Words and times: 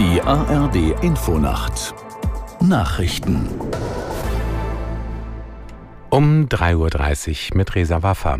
Die 0.00 0.22
ARD 0.22 0.94
Infonacht 1.02 1.94
Nachrichten 2.62 3.50
um 6.08 6.46
3.30 6.46 7.50
Uhr 7.50 7.58
mit 7.58 7.74
Resa 7.74 8.02
Waffa. 8.02 8.38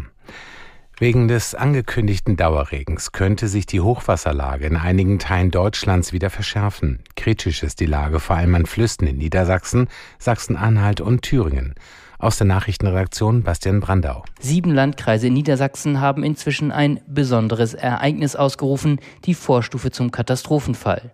Wegen 0.98 1.28
des 1.28 1.54
angekündigten 1.54 2.38
Dauerregens 2.38 3.12
könnte 3.12 3.46
sich 3.46 3.66
die 3.66 3.82
Hochwasserlage 3.82 4.68
in 4.68 4.76
einigen 4.76 5.18
Teilen 5.18 5.50
Deutschlands 5.50 6.14
wieder 6.14 6.30
verschärfen. 6.30 7.04
Kritisch 7.14 7.62
ist 7.62 7.80
die 7.80 7.86
Lage 7.86 8.20
vor 8.20 8.36
allem 8.36 8.54
an 8.54 8.64
Flüssen 8.64 9.06
in 9.06 9.18
Niedersachsen, 9.18 9.88
Sachsen-Anhalt 10.18 11.02
und 11.02 11.20
Thüringen. 11.20 11.74
Aus 12.20 12.36
der 12.36 12.46
Nachrichtenredaktion 12.46 13.42
Bastian 13.44 13.80
Brandau. 13.80 14.24
Sieben 14.38 14.74
Landkreise 14.74 15.28
in 15.28 15.32
Niedersachsen 15.32 16.02
haben 16.02 16.22
inzwischen 16.22 16.70
ein 16.70 17.00
besonderes 17.06 17.72
Ereignis 17.72 18.36
ausgerufen, 18.36 19.00
die 19.24 19.32
Vorstufe 19.32 19.90
zum 19.90 20.10
Katastrophenfall. 20.10 21.12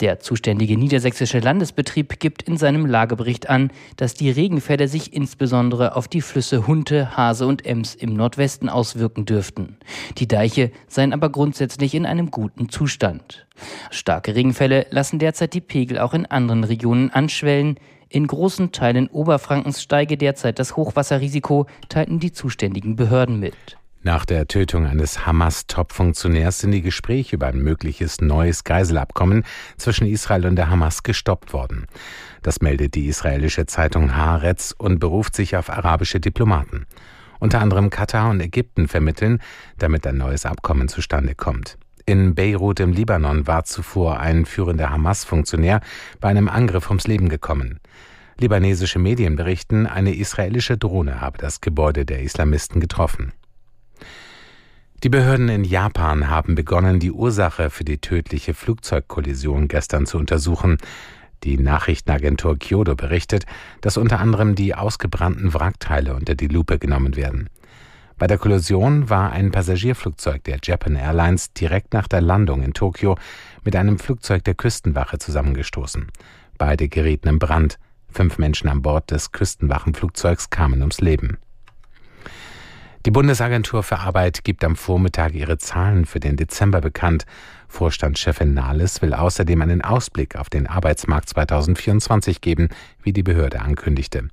Der 0.00 0.20
zuständige 0.20 0.76
niedersächsische 0.76 1.38
Landesbetrieb 1.38 2.20
gibt 2.20 2.42
in 2.42 2.58
seinem 2.58 2.84
Lagebericht 2.84 3.48
an, 3.48 3.70
dass 3.96 4.12
die 4.12 4.30
Regenfälle 4.30 4.88
sich 4.88 5.14
insbesondere 5.14 5.96
auf 5.96 6.06
die 6.06 6.20
Flüsse 6.20 6.66
Hunte, 6.66 7.16
Hase 7.16 7.46
und 7.46 7.64
Ems 7.64 7.94
im 7.94 8.12
Nordwesten 8.12 8.68
auswirken 8.68 9.24
dürften. 9.24 9.78
Die 10.18 10.28
Deiche 10.28 10.70
seien 10.86 11.14
aber 11.14 11.30
grundsätzlich 11.30 11.94
in 11.94 12.04
einem 12.04 12.30
guten 12.30 12.68
Zustand. 12.68 13.46
Starke 13.90 14.34
Regenfälle 14.34 14.84
lassen 14.90 15.18
derzeit 15.18 15.54
die 15.54 15.62
Pegel 15.62 15.98
auch 15.98 16.12
in 16.12 16.26
anderen 16.26 16.64
Regionen 16.64 17.10
anschwellen. 17.10 17.78
In 18.12 18.26
großen 18.26 18.72
Teilen 18.72 19.08
Oberfrankens 19.08 19.80
steige 19.80 20.18
derzeit 20.18 20.58
das 20.58 20.76
Hochwasserrisiko, 20.76 21.66
teilten 21.88 22.20
die 22.20 22.30
zuständigen 22.30 22.94
Behörden 22.94 23.40
mit. 23.40 23.54
Nach 24.02 24.26
der 24.26 24.46
Tötung 24.48 24.84
eines 24.84 25.24
Hamas-Top-Funktionärs 25.24 26.58
sind 26.58 26.72
die 26.72 26.82
Gespräche 26.82 27.36
über 27.36 27.46
ein 27.46 27.60
mögliches 27.60 28.20
neues 28.20 28.64
Geiselabkommen 28.64 29.44
zwischen 29.78 30.06
Israel 30.06 30.44
und 30.44 30.56
der 30.56 30.68
Hamas 30.68 31.04
gestoppt 31.04 31.54
worden. 31.54 31.86
Das 32.42 32.60
meldet 32.60 32.96
die 32.96 33.06
israelische 33.06 33.64
Zeitung 33.64 34.14
Haaretz 34.14 34.74
und 34.76 34.98
beruft 34.98 35.34
sich 35.34 35.56
auf 35.56 35.70
arabische 35.70 36.20
Diplomaten. 36.20 36.84
Unter 37.40 37.62
anderem 37.62 37.88
Katar 37.88 38.28
und 38.28 38.40
Ägypten 38.40 38.88
vermitteln, 38.88 39.40
damit 39.78 40.06
ein 40.06 40.18
neues 40.18 40.44
Abkommen 40.44 40.88
zustande 40.88 41.34
kommt. 41.34 41.78
In 42.04 42.34
Beirut 42.34 42.80
im 42.80 42.92
Libanon 42.92 43.46
war 43.46 43.64
zuvor 43.64 44.18
ein 44.18 44.44
führender 44.44 44.90
Hamas-Funktionär 44.90 45.80
bei 46.20 46.28
einem 46.28 46.48
Angriff 46.48 46.88
ums 46.88 47.06
Leben 47.06 47.28
gekommen. 47.28 47.78
Libanesische 48.38 48.98
Medien 48.98 49.36
berichten, 49.36 49.86
eine 49.86 50.14
israelische 50.14 50.76
Drohne 50.76 51.20
habe 51.20 51.38
das 51.38 51.60
Gebäude 51.60 52.04
der 52.04 52.22
Islamisten 52.22 52.80
getroffen. 52.80 53.32
Die 55.04 55.08
Behörden 55.08 55.48
in 55.48 55.62
Japan 55.62 56.28
haben 56.28 56.56
begonnen, 56.56 56.98
die 56.98 57.12
Ursache 57.12 57.70
für 57.70 57.84
die 57.84 57.98
tödliche 57.98 58.54
Flugzeugkollision 58.54 59.68
gestern 59.68 60.06
zu 60.06 60.18
untersuchen. 60.18 60.78
Die 61.44 61.56
Nachrichtenagentur 61.56 62.58
Kyodo 62.58 62.96
berichtet, 62.96 63.44
dass 63.80 63.96
unter 63.96 64.18
anderem 64.18 64.54
die 64.54 64.74
ausgebrannten 64.74 65.54
Wrackteile 65.54 66.14
unter 66.14 66.34
die 66.34 66.48
Lupe 66.48 66.78
genommen 66.78 67.16
werden. 67.16 67.48
Bei 68.22 68.28
der 68.28 68.38
Kollision 68.38 69.10
war 69.10 69.32
ein 69.32 69.50
Passagierflugzeug 69.50 70.44
der 70.44 70.60
Japan 70.62 70.94
Airlines 70.94 71.54
direkt 71.54 71.92
nach 71.92 72.06
der 72.06 72.20
Landung 72.20 72.62
in 72.62 72.72
Tokio 72.72 73.18
mit 73.64 73.74
einem 73.74 73.98
Flugzeug 73.98 74.44
der 74.44 74.54
Küstenwache 74.54 75.18
zusammengestoßen. 75.18 76.06
Beide 76.56 76.88
gerieten 76.88 77.26
in 77.26 77.40
Brand. 77.40 77.80
Fünf 78.12 78.38
Menschen 78.38 78.68
an 78.68 78.80
Bord 78.80 79.10
des 79.10 79.32
Küstenwachenflugzeugs 79.32 80.50
kamen 80.50 80.82
ums 80.82 81.00
Leben. 81.00 81.38
Die 83.06 83.10
Bundesagentur 83.10 83.82
für 83.82 83.98
Arbeit 83.98 84.44
gibt 84.44 84.62
am 84.62 84.76
Vormittag 84.76 85.34
ihre 85.34 85.58
Zahlen 85.58 86.04
für 86.04 86.20
den 86.20 86.36
Dezember 86.36 86.80
bekannt. 86.80 87.26
Vorstandschefin 87.66 88.54
Nahles 88.54 89.02
will 89.02 89.14
außerdem 89.14 89.60
einen 89.62 89.82
Ausblick 89.82 90.36
auf 90.36 90.48
den 90.48 90.68
Arbeitsmarkt 90.68 91.28
2024 91.28 92.40
geben, 92.40 92.68
wie 93.02 93.12
die 93.12 93.24
Behörde 93.24 93.62
ankündigte. 93.62 94.28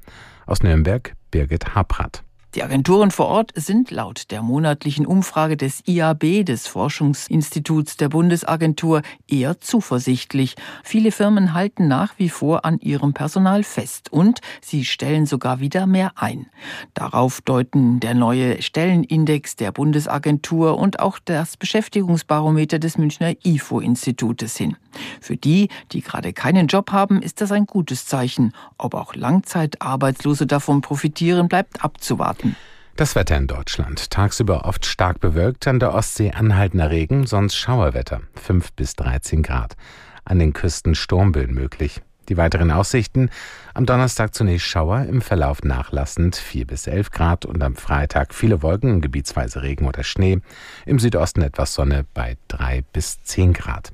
Aus 0.45 0.61
Nürnberg 0.61 1.15
Birgit 1.31 1.73
Habrath. 1.73 2.23
Die 2.55 2.63
Agenturen 2.63 3.11
vor 3.11 3.27
Ort 3.27 3.51
sind 3.53 3.91
laut 3.91 4.31
der 4.31 4.41
monatlichen 4.41 5.05
Umfrage 5.05 5.55
des 5.55 5.83
IAB, 5.85 6.43
des 6.43 6.65
Forschungsinstituts 6.65 7.95
der 7.95 8.09
Bundesagentur, 8.09 9.03
eher 9.27 9.59
zuversichtlich. 9.59 10.55
Viele 10.83 11.11
Firmen 11.11 11.53
halten 11.53 11.87
nach 11.87 12.15
wie 12.17 12.29
vor 12.29 12.65
an 12.65 12.79
ihrem 12.79 13.13
Personal 13.13 13.61
fest 13.61 14.11
und 14.11 14.39
sie 14.61 14.83
stellen 14.83 15.27
sogar 15.27 15.59
wieder 15.59 15.85
mehr 15.85 16.13
ein. 16.15 16.47
Darauf 16.95 17.39
deuten 17.41 17.99
der 17.99 18.15
neue 18.15 18.63
Stellenindex 18.63 19.55
der 19.55 19.71
Bundesagentur 19.71 20.79
und 20.79 20.99
auch 21.01 21.19
das 21.23 21.55
Beschäftigungsbarometer 21.55 22.79
des 22.79 22.97
Münchner 22.97 23.35
IFO-Institutes 23.43 24.57
hin. 24.57 24.75
Für 25.21 25.37
die, 25.37 25.69
die 25.91 26.01
gerade 26.01 26.33
keinen 26.33 26.67
Job 26.67 26.91
haben, 26.91 27.21
ist 27.21 27.41
das 27.41 27.51
ein 27.51 27.65
gutes 27.65 28.05
Zeichen. 28.05 28.53
Ob 28.77 28.93
auch 28.93 29.15
Langzeitarbeitslose 29.15 30.47
davon 30.47 30.81
profitieren, 30.81 31.47
bleibt 31.47 31.83
abzuwarten. 31.83 32.55
Das 32.99 33.15
Wetter 33.15 33.37
in 33.37 33.47
Deutschland. 33.47 34.09
Tagsüber 34.09 34.65
oft 34.65 34.85
stark 34.85 35.21
bewölkt, 35.21 35.67
an 35.67 35.79
der 35.79 35.93
Ostsee 35.93 36.31
anhaltender 36.31 36.91
Regen, 36.91 37.25
sonst 37.25 37.55
Schauerwetter. 37.55 38.19
5 38.35 38.73
bis 38.73 38.95
13 38.97 39.41
Grad. 39.41 39.77
An 40.25 40.37
den 40.37 40.51
Küsten 40.51 40.95
Sturmböen 40.95 41.53
möglich. 41.53 42.01
Die 42.27 42.35
weiteren 42.35 42.71
Aussichten. 42.71 43.29
Am 43.73 43.85
Donnerstag 43.85 44.35
zunächst 44.35 44.67
Schauer, 44.67 45.03
im 45.03 45.21
Verlauf 45.21 45.63
nachlassend 45.63 46.35
4 46.35 46.67
bis 46.67 46.87
11 46.87 47.11
Grad 47.11 47.45
und 47.45 47.63
am 47.63 47.77
Freitag 47.77 48.33
viele 48.33 48.61
Wolken, 48.61 48.99
gebietsweise 48.99 49.63
Regen 49.63 49.87
oder 49.87 50.03
Schnee. 50.03 50.41
Im 50.85 50.99
Südosten 50.99 51.41
etwas 51.41 51.73
Sonne 51.73 52.05
bei 52.13 52.37
3 52.49 52.83
bis 52.91 53.23
10 53.23 53.53
Grad. 53.53 53.93